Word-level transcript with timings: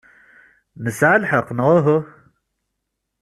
Nesɛa 0.83 1.17
lḥeqq, 1.23 1.47
neɣ 1.53 1.67
uhu? 1.77 1.97